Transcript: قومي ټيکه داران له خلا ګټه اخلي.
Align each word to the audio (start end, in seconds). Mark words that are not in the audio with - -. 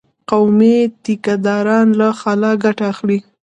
قومي 0.29 0.75
ټيکه 1.03 1.35
داران 1.45 1.87
له 1.99 2.07
خلا 2.19 2.51
ګټه 2.63 2.83
اخلي. 2.93 3.19